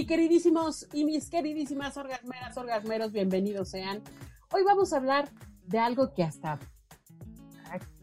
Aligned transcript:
Mi 0.00 0.06
queridísimos 0.06 0.88
y 0.94 1.04
mis 1.04 1.28
queridísimas 1.28 1.94
orgasmeras, 1.98 2.56
orgasmeros, 2.56 3.12
bienvenidos 3.12 3.68
sean. 3.68 4.00
Hoy 4.50 4.62
vamos 4.64 4.94
a 4.94 4.96
hablar 4.96 5.28
de 5.66 5.78
algo 5.78 6.14
que 6.14 6.22
hasta 6.22 6.58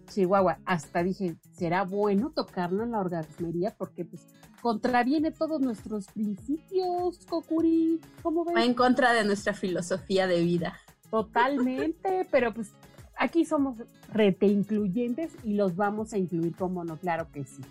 Chihuahua, 0.08 0.60
hasta 0.64 1.02
dije, 1.02 1.38
será 1.54 1.86
bueno 1.86 2.30
tocarlo 2.30 2.84
en 2.84 2.92
la 2.92 3.00
orgasmería 3.00 3.74
porque 3.76 4.06
pues 4.06 4.28
contraviene 4.62 5.32
todos 5.32 5.60
nuestros 5.60 6.06
principios, 6.06 7.26
Kokuri. 7.26 8.00
¿Cómo 8.22 8.46
ves? 8.46 8.56
Va 8.56 8.64
en 8.64 8.76
contra 8.76 9.14
de 9.14 9.24
nuestra 9.24 9.54
filosofía 9.54 10.28
de 10.28 10.42
vida. 10.42 10.78
Totalmente, 11.10 12.28
pero 12.32 12.54
pues 12.54 12.74
aquí 13.18 13.44
somos 13.44 13.76
rete 14.14 14.46
incluyentes 14.46 15.32
y 15.44 15.56
los 15.56 15.76
vamos 15.76 16.14
a 16.14 16.20
incluir 16.20 16.56
como 16.56 16.86
no, 16.86 16.98
claro 16.98 17.32
que 17.32 17.44
sí. 17.44 17.64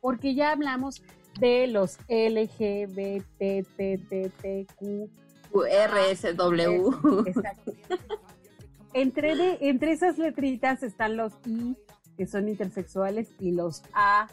Porque 0.00 0.34
ya 0.34 0.50
hablamos 0.50 1.00
de 1.38 1.66
los 1.66 1.98
LGBTTTQ. 2.08 3.28
RSW. 5.52 7.26
Exacto. 7.26 7.72
Entre, 8.94 9.36
de, 9.36 9.58
entre 9.60 9.92
esas 9.92 10.18
letritas 10.18 10.82
están 10.82 11.16
los 11.16 11.34
I, 11.46 11.76
que 12.16 12.26
son 12.26 12.48
intersexuales, 12.48 13.28
y 13.38 13.52
los 13.52 13.82
A, 13.92 14.26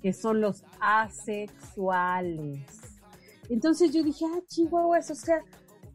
que 0.00 0.12
son 0.12 0.40
los 0.40 0.64
asexuales. 0.80 2.60
Entonces 3.48 3.92
yo 3.92 4.02
dije, 4.02 4.24
ah, 4.26 4.40
chihuahuas, 4.46 5.10
o 5.10 5.14
sea, 5.14 5.42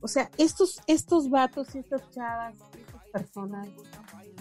o 0.02 0.08
sea, 0.08 0.30
estos, 0.38 0.82
estos 0.88 1.30
vatos 1.30 1.74
y 1.76 1.80
estas 1.80 2.10
chavas, 2.12 2.56
estas 2.78 3.04
personas 3.12 3.68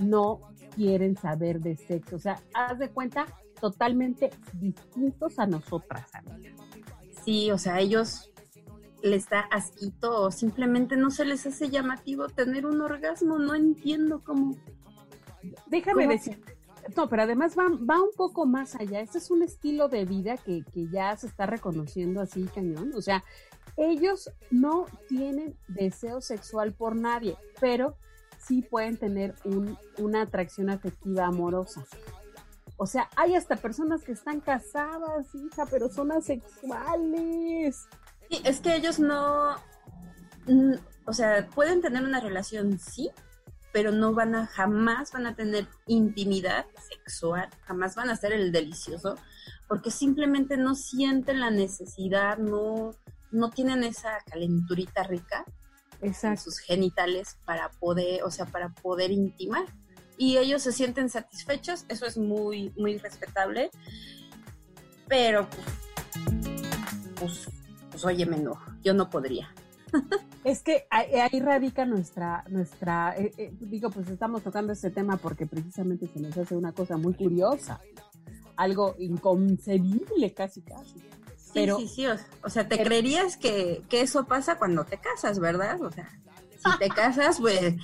no 0.02 0.40
quieren 0.74 1.16
saber 1.16 1.60
de 1.60 1.76
sexo. 1.76 2.16
O 2.16 2.18
sea, 2.18 2.40
haz 2.54 2.78
de 2.78 2.90
cuenta, 2.90 3.26
totalmente 3.60 4.30
distintos 4.54 5.38
a 5.38 5.46
nosotras. 5.46 6.06
Sí, 7.24 7.50
o 7.50 7.58
sea, 7.58 7.80
ellos 7.80 8.32
les 9.02 9.28
da 9.28 9.40
asquito 9.50 10.22
o 10.22 10.30
simplemente 10.30 10.96
no 10.96 11.10
se 11.10 11.24
les 11.24 11.46
hace 11.46 11.68
llamativo 11.70 12.28
tener 12.28 12.66
un 12.66 12.80
orgasmo. 12.80 13.38
No 13.38 13.54
entiendo 13.54 14.22
cómo. 14.24 14.56
Déjame 15.66 16.04
¿Cómo? 16.04 16.12
decir. 16.12 16.40
No, 16.96 17.08
pero 17.08 17.22
además 17.22 17.56
va, 17.58 17.64
va 17.68 18.00
un 18.00 18.12
poco 18.16 18.46
más 18.46 18.76
allá. 18.76 19.00
Este 19.00 19.18
es 19.18 19.30
un 19.30 19.42
estilo 19.42 19.88
de 19.88 20.04
vida 20.04 20.36
que, 20.36 20.62
que 20.72 20.88
ya 20.88 21.16
se 21.16 21.26
está 21.26 21.46
reconociendo 21.46 22.20
así, 22.20 22.44
cañón. 22.44 22.92
O 22.94 23.02
sea, 23.02 23.24
ellos 23.76 24.30
no 24.50 24.86
tienen 25.08 25.56
deseo 25.68 26.20
sexual 26.20 26.72
por 26.74 26.94
nadie, 26.94 27.36
pero 27.60 27.96
sí 28.38 28.62
pueden 28.62 28.96
tener 28.96 29.34
un, 29.44 29.76
una 29.98 30.22
atracción 30.22 30.70
afectiva 30.70 31.26
amorosa. 31.26 31.84
O 32.76 32.86
sea, 32.86 33.08
hay 33.16 33.34
hasta 33.34 33.56
personas 33.56 34.02
que 34.02 34.12
están 34.12 34.40
casadas, 34.40 35.34
hija, 35.34 35.66
pero 35.70 35.88
son 35.88 36.12
asexuales. 36.12 37.86
Sí, 38.30 38.40
es 38.44 38.60
que 38.60 38.76
ellos 38.76 38.98
no. 38.98 39.56
O 41.06 41.12
sea, 41.12 41.48
pueden 41.54 41.80
tener 41.80 42.04
una 42.04 42.20
relación, 42.20 42.78
sí, 42.78 43.10
pero 43.72 43.92
no 43.92 44.14
van 44.14 44.34
a, 44.34 44.46
jamás 44.46 45.12
van 45.12 45.26
a 45.26 45.34
tener 45.34 45.66
intimidad 45.86 46.66
sexual, 46.88 47.48
jamás 47.64 47.94
van 47.94 48.08
a 48.08 48.14
hacer 48.14 48.32
el 48.32 48.52
delicioso, 48.52 49.16
porque 49.68 49.90
simplemente 49.90 50.56
no 50.56 50.74
sienten 50.74 51.40
la 51.40 51.50
necesidad, 51.50 52.38
no, 52.38 52.92
no 53.30 53.50
tienen 53.50 53.84
esa 53.84 54.18
calenturita 54.30 55.02
rica 55.02 55.44
en 56.00 56.08
Exacto. 56.08 56.42
sus 56.42 56.58
genitales 56.58 57.38
para 57.44 57.70
poder, 57.70 58.22
o 58.24 58.30
sea, 58.30 58.46
para 58.46 58.70
poder 58.70 59.10
intimar. 59.10 59.66
Y 60.18 60.38
ellos 60.38 60.62
se 60.62 60.72
sienten 60.72 61.08
satisfechos, 61.10 61.84
eso 61.88 62.06
es 62.06 62.16
muy, 62.16 62.72
muy 62.76 62.96
respetable, 62.98 63.70
pero 65.08 65.46
pues, 67.20 67.48
pues, 67.90 68.04
óyeme, 68.04 68.38
no, 68.38 68.58
yo 68.82 68.94
no 68.94 69.08
podría. 69.10 69.52
Es 70.44 70.62
que 70.62 70.86
ahí, 70.90 71.40
radica 71.40 71.84
nuestra, 71.86 72.44
nuestra, 72.48 73.14
eh, 73.16 73.32
eh, 73.36 73.52
digo, 73.60 73.90
pues 73.90 74.08
estamos 74.08 74.42
tocando 74.42 74.72
este 74.72 74.90
tema 74.90 75.16
porque 75.16 75.46
precisamente 75.46 76.06
se 76.08 76.20
nos 76.20 76.36
hace 76.36 76.56
una 76.56 76.72
cosa 76.72 76.96
muy 76.96 77.14
curiosa, 77.14 77.80
algo 78.56 78.94
inconcebible 78.98 80.32
casi 80.34 80.62
casi. 80.62 80.98
Sí, 81.36 81.50
Pero- 81.54 81.78
sí, 81.78 81.88
sí, 81.88 82.06
o, 82.06 82.16
o 82.42 82.50
sea, 82.50 82.68
te 82.68 82.76
pero- 82.76 82.88
creerías 82.88 83.36
que, 83.36 83.82
que 83.88 84.00
eso 84.02 84.24
pasa 84.26 84.58
cuando 84.58 84.84
te 84.84 84.98
casas, 84.98 85.38
¿verdad? 85.38 85.80
O 85.82 85.90
sea, 85.90 86.08
si 86.58 86.78
te 86.78 86.88
casas, 86.94 87.38
pues, 87.40 87.74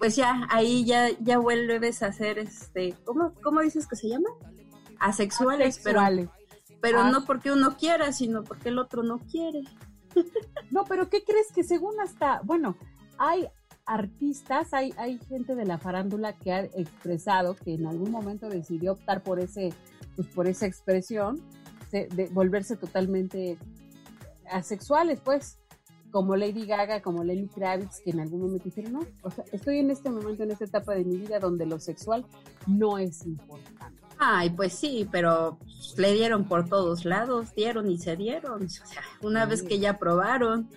pues 0.00 0.16
ya, 0.16 0.48
ahí 0.50 0.84
ya, 0.86 1.10
ya 1.20 1.38
vuelves 1.38 2.02
a 2.02 2.10
ser, 2.12 2.38
este, 2.38 2.96
¿cómo, 3.04 3.34
cómo 3.42 3.60
dices 3.60 3.86
que 3.86 3.94
se 3.96 4.08
llama? 4.08 4.30
Asexuales, 4.98 5.78
pero, 5.84 6.00
Sexuales. 6.00 6.28
pero 6.80 7.00
Ah. 7.02 7.10
no 7.10 7.24
porque 7.26 7.52
uno 7.52 7.76
quiera, 7.76 8.10
sino 8.12 8.42
porque 8.42 8.70
el 8.70 8.78
otro 8.78 9.02
no 9.04 9.18
quiere. 9.20 9.60
No, 10.72 10.84
pero 10.84 11.08
¿qué 11.10 11.24
crees 11.24 11.48
que 11.52 11.64
según 11.64 12.00
hasta, 12.00 12.40
bueno, 12.44 12.76
hay 13.18 13.48
artistas, 13.86 14.72
hay, 14.72 14.94
hay 14.96 15.18
gente 15.28 15.56
de 15.56 15.64
la 15.64 15.78
farándula 15.78 16.32
que 16.38 16.52
ha 16.52 16.60
expresado 16.60 17.56
que 17.56 17.74
en 17.74 17.86
algún 17.88 18.10
momento 18.12 18.48
decidió 18.48 18.92
optar 18.92 19.22
por 19.24 19.40
ese, 19.40 19.74
pues 20.14 20.28
por 20.28 20.46
esa 20.46 20.66
expresión, 20.66 21.42
de, 21.90 22.06
de 22.06 22.26
volverse 22.28 22.76
totalmente 22.76 23.58
asexuales, 24.48 25.20
pues, 25.20 25.58
como 26.10 26.36
Lady 26.36 26.66
Gaga, 26.66 27.00
como 27.00 27.24
Lenny 27.24 27.48
Kravitz, 27.48 28.00
que 28.00 28.10
en 28.10 28.20
algún 28.20 28.42
momento 28.42 28.64
dijeron, 28.64 28.92
no, 28.92 29.00
o 29.22 29.30
sea, 29.30 29.44
estoy 29.52 29.78
en 29.78 29.90
este 29.90 30.10
momento, 30.10 30.42
en 30.42 30.50
esta 30.50 30.64
etapa 30.64 30.94
de 30.94 31.04
mi 31.04 31.16
vida 31.16 31.38
donde 31.38 31.66
lo 31.66 31.78
sexual 31.78 32.24
no 32.66 32.98
es 32.98 33.24
importante. 33.24 34.00
Ay, 34.18 34.50
pues 34.50 34.74
sí, 34.74 35.08
pero 35.10 35.58
le 35.96 36.12
dieron 36.12 36.44
por 36.44 36.68
todos 36.68 37.06
lados, 37.06 37.54
dieron 37.54 37.90
y 37.90 37.98
se 37.98 38.16
dieron. 38.16 38.64
O 38.64 38.68
sea, 38.68 39.02
una 39.22 39.46
vez 39.46 39.62
que 39.62 39.78
ya 39.78 39.98
probaron. 39.98 40.68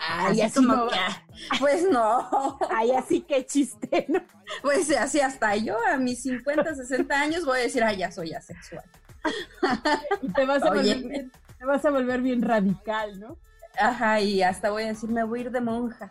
Ay, 0.00 0.32
así 0.32 0.42
así 0.42 0.54
como 0.54 0.74
no 0.76 0.88
que, 0.88 0.96
pues 1.60 1.86
no. 1.90 2.58
Ay, 2.70 2.90
así 2.92 3.22
que 3.22 3.46
chiste, 3.46 4.04
¿no? 4.08 4.20
Pues 4.60 4.94
así 4.96 5.18
hasta 5.20 5.56
yo 5.56 5.76
a 5.90 5.96
mis 5.96 6.22
50, 6.22 6.74
60 6.74 7.20
años 7.20 7.46
voy 7.46 7.60
a 7.60 7.62
decir, 7.62 7.82
ah, 7.82 7.94
ya 7.94 8.12
soy 8.12 8.34
asexual. 8.34 8.84
Y 10.22 10.32
te 10.32 10.44
vas 10.44 10.62
a, 10.62 10.68
volver 10.68 11.02
bien, 11.02 11.32
te 11.58 11.64
vas 11.64 11.84
a 11.84 11.90
volver 11.90 12.20
bien 12.20 12.42
radical, 12.42 13.18
¿no? 13.18 13.38
Ajá, 13.78 14.20
y 14.20 14.42
hasta 14.42 14.70
voy 14.70 14.84
a 14.84 14.88
decir, 14.88 15.10
me 15.10 15.24
voy 15.24 15.40
a 15.40 15.42
ir 15.44 15.50
de 15.50 15.60
monja. 15.60 16.10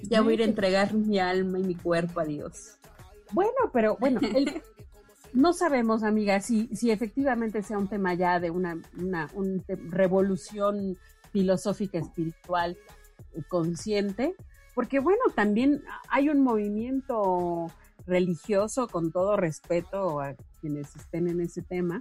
Ya 0.00 0.20
voy 0.22 0.32
a 0.32 0.34
ir 0.34 0.42
a 0.42 0.44
entregar 0.44 0.94
mi 0.94 1.18
alma 1.18 1.58
y 1.58 1.64
mi 1.64 1.74
cuerpo 1.74 2.20
a 2.20 2.24
Dios. 2.24 2.78
Bueno, 3.32 3.52
pero 3.72 3.96
bueno, 3.98 4.20
el- 4.34 4.62
no 5.32 5.52
sabemos, 5.52 6.02
amiga, 6.02 6.40
si, 6.40 6.68
si 6.74 6.90
efectivamente 6.90 7.62
sea 7.62 7.78
un 7.78 7.88
tema 7.88 8.14
ya 8.14 8.40
de 8.40 8.50
una, 8.50 8.80
una 8.96 9.28
un 9.34 9.60
te- 9.62 9.76
revolución 9.76 10.96
filosófica, 11.32 11.98
espiritual, 11.98 12.78
consciente, 13.48 14.34
porque 14.74 15.00
bueno, 15.00 15.22
también 15.34 15.82
hay 16.08 16.28
un 16.28 16.40
movimiento 16.40 17.70
religioso, 18.06 18.88
con 18.88 19.12
todo 19.12 19.36
respeto 19.36 20.20
a 20.20 20.34
quienes 20.60 20.94
estén 20.96 21.28
en 21.28 21.40
ese 21.40 21.62
tema, 21.62 22.00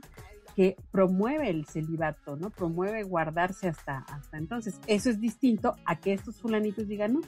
que 0.57 0.75
promueve 0.91 1.51
el 1.51 1.67
celibato, 1.67 2.35
¿no? 2.35 2.49
Promueve 2.49 3.03
guardarse 3.03 3.67
hasta, 3.67 3.99
hasta 3.99 4.37
entonces. 4.37 4.79
Eso 4.87 5.11
es 5.11 5.21
distinto 5.21 5.75
a 5.85 5.99
que 5.99 6.13
estos 6.13 6.41
fulanitos 6.41 6.87
digan, 6.87 7.13
no, 7.13 7.21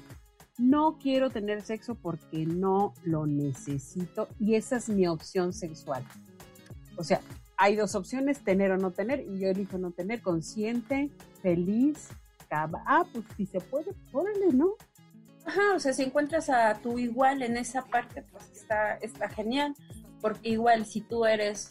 no 0.58 0.98
quiero 1.00 1.30
tener 1.30 1.62
sexo 1.62 1.94
porque 1.94 2.48
no 2.48 2.96
lo 3.04 3.28
necesito 3.28 4.28
y 4.40 4.56
esa 4.56 4.78
es 4.78 4.90
mi 4.90 5.06
opción 5.08 5.54
sexual. 5.54 6.04
O 6.98 7.04
sea, 7.04 7.22
hay 7.56 7.76
dos 7.76 7.94
opciones, 7.94 8.40
tener 8.40 8.72
o 8.72 8.78
no 8.78 8.90
tener, 8.90 9.20
y 9.22 9.38
yo 9.38 9.50
elijo 9.50 9.78
no 9.78 9.92
tener, 9.92 10.22
consciente, 10.22 11.12
feliz, 11.44 12.08
caba- 12.50 12.84
ah, 12.88 13.06
pues 13.14 13.26
si 13.38 13.46
se 13.46 13.60
puede, 13.62 13.92
órale, 14.12 14.52
¿no? 14.54 14.72
Ajá, 15.46 15.76
o 15.76 15.80
sea, 15.80 15.94
si 15.94 16.02
encuentras 16.02 16.50
a 16.50 16.74
tu 16.82 16.98
igual 16.98 17.44
en 17.44 17.58
esa 17.58 17.84
parte, 17.86 18.24
pues 18.24 18.44
está, 18.54 18.96
está 18.96 19.30
genial. 19.30 19.76
Porque 20.20 20.50
igual 20.50 20.86
si 20.86 21.02
tú 21.02 21.26
eres, 21.26 21.70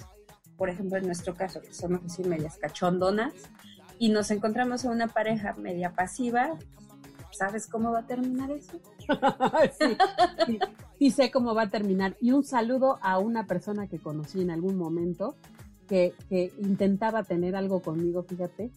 por 0.59 0.69
ejemplo, 0.69 0.99
en 0.99 1.07
nuestro 1.07 1.35
caso, 1.35 1.63
que 1.63 1.73
somos 1.73 2.01
así 2.05 2.23
medias 2.25 2.59
cachondonas, 2.59 3.33
y 3.99 4.11
nos 4.11 4.31
encontramos 4.31 4.85
a 4.85 4.91
una 4.91 5.09
pareja 5.09 5.55
media 5.55 5.93
pasiva, 5.93 6.57
¿sabes 7.31 7.67
cómo 7.67 7.93
va 7.93 8.01
a 8.01 8.07
terminar 8.07 8.51
eso? 8.51 8.79
sí, 9.79 9.97
sí, 10.47 10.59
sí 10.99 11.11
sé 11.11 11.31
cómo 11.31 11.55
va 11.55 11.63
a 11.63 11.71
terminar. 11.71 12.17
Y 12.21 12.33
un 12.33 12.45
saludo 12.45 12.99
a 13.01 13.19
una 13.19 13.47
persona 13.47 13.87
que 13.87 13.99
conocí 13.99 14.43
en 14.43 14.51
algún 14.51 14.77
momento 14.77 15.37
que, 15.89 16.13
que 16.29 16.53
intentaba 16.59 17.23
tener 17.23 17.57
algo 17.57 17.81
conmigo, 17.81 18.23
fíjate, 18.23 18.71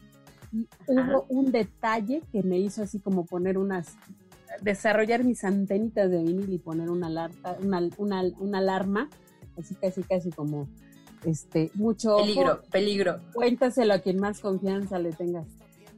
y 0.51 0.67
hubo 0.87 1.25
un 1.29 1.51
detalle 1.51 2.21
que 2.31 2.43
me 2.43 2.59
hizo 2.59 2.83
así 2.83 2.99
como 2.99 3.25
poner 3.25 3.57
unas, 3.57 3.95
desarrollar 4.61 5.23
mis 5.23 5.43
antenitas 5.43 6.11
de 6.11 6.21
vinil 6.21 6.51
y 6.51 6.57
poner 6.57 6.89
una, 6.89 7.07
alarma, 7.07 7.55
una, 7.61 7.89
una, 7.97 8.23
una 8.39 8.57
alarma, 8.57 9.09
así 9.57 9.75
casi 9.75 10.03
casi 10.03 10.29
como 10.29 10.67
este, 11.25 11.71
mucho 11.73 12.17
peligro, 12.17 12.61
peligro. 12.71 13.19
Cuéntaselo 13.33 13.93
a 13.93 13.99
quien 13.99 14.19
más 14.19 14.39
confianza 14.39 14.99
le 14.99 15.11
tengas. 15.11 15.47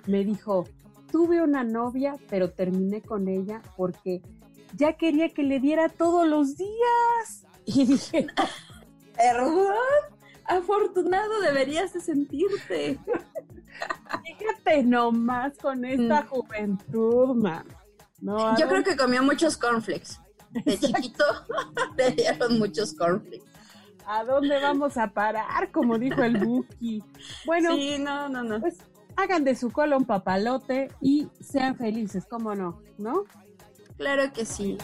Me 0.05 0.23
dijo, 0.23 0.65
tuve 1.11 1.41
una 1.41 1.63
novia, 1.63 2.15
pero 2.29 2.51
terminé 2.51 3.01
con 3.01 3.27
ella 3.27 3.61
porque 3.77 4.21
ya 4.75 4.93
quería 4.93 5.29
que 5.29 5.43
le 5.43 5.59
diera 5.59 5.89
todos 5.89 6.27
los 6.27 6.57
días. 6.57 7.45
Y 7.65 7.85
dije, 7.85 8.27
¿verdad? 9.15 9.73
Afortunado 10.43 11.39
deberías 11.39 11.93
de 11.93 12.01
sentirte. 12.01 12.99
Fíjate 14.25 14.83
nomás 14.83 15.57
con 15.57 15.85
esta 15.85 16.23
mm. 16.23 16.27
juventud, 16.27 17.35
man. 17.35 17.65
No, 18.19 18.57
Yo 18.57 18.67
creo 18.67 18.83
que 18.83 18.97
comió 18.97 19.23
muchos 19.23 19.55
cornflakes. 19.55 20.19
De 20.65 20.77
chiquito 20.77 21.23
te 21.95 22.11
dieron 22.11 22.59
muchos 22.59 22.93
cornflakes. 22.93 23.52
¿A 24.07 24.23
dónde 24.23 24.59
vamos 24.59 24.97
a 24.97 25.07
parar? 25.07 25.71
Como 25.71 25.97
dijo 25.97 26.23
el 26.23 26.37
Buki. 26.37 27.03
Bueno, 27.45 27.75
sí, 27.75 27.97
no, 27.99 28.29
no, 28.29 28.43
no. 28.43 28.59
Pues 28.59 28.77
hagan 29.15 29.43
de 29.43 29.55
su 29.55 29.71
cola 29.71 29.97
un 29.97 30.05
papalote 30.05 30.89
y 31.01 31.27
sean 31.39 31.75
felices, 31.75 32.25
¿cómo 32.29 32.55
no? 32.55 32.81
¿No? 32.97 33.23
Claro 33.97 34.31
que 34.33 34.45
sí. 34.45 34.77